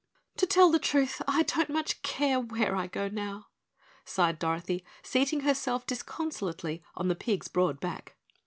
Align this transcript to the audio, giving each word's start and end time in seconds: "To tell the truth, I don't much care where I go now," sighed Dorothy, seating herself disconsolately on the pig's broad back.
"To 0.37 0.47
tell 0.47 0.71
the 0.71 0.79
truth, 0.79 1.21
I 1.27 1.43
don't 1.43 1.69
much 1.69 2.01
care 2.01 2.39
where 2.39 2.75
I 2.75 2.87
go 2.87 3.07
now," 3.07 3.49
sighed 4.03 4.39
Dorothy, 4.39 4.83
seating 5.03 5.41
herself 5.41 5.85
disconsolately 5.85 6.81
on 6.95 7.07
the 7.07 7.13
pig's 7.13 7.47
broad 7.47 7.79
back. 7.79 8.15